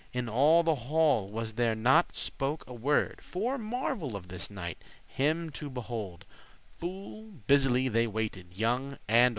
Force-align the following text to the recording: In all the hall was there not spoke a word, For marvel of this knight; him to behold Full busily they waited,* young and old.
In 0.13 0.27
all 0.27 0.63
the 0.63 0.73
hall 0.73 1.29
was 1.29 1.53
there 1.53 1.75
not 1.75 2.15
spoke 2.15 2.63
a 2.65 2.73
word, 2.73 3.19
For 3.21 3.59
marvel 3.59 4.15
of 4.15 4.29
this 4.29 4.49
knight; 4.49 4.83
him 5.05 5.51
to 5.51 5.69
behold 5.69 6.25
Full 6.79 7.25
busily 7.45 7.87
they 7.87 8.07
waited,* 8.07 8.57
young 8.57 8.97
and 9.07 9.25
old. 9.25 9.29